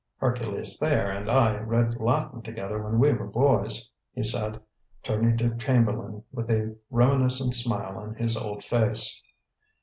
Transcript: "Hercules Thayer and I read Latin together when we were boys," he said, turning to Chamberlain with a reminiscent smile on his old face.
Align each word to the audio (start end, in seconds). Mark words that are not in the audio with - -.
"Hercules 0.17 0.79
Thayer 0.79 1.11
and 1.11 1.29
I 1.29 1.57
read 1.59 1.99
Latin 2.01 2.41
together 2.41 2.81
when 2.81 2.97
we 2.97 3.13
were 3.13 3.27
boys," 3.27 3.87
he 4.15 4.23
said, 4.23 4.59
turning 5.03 5.37
to 5.37 5.55
Chamberlain 5.57 6.23
with 6.31 6.49
a 6.49 6.75
reminiscent 6.89 7.53
smile 7.53 7.99
on 7.99 8.15
his 8.15 8.35
old 8.35 8.63
face. 8.63 9.21